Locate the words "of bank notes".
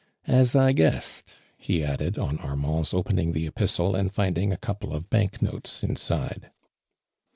4.95-5.83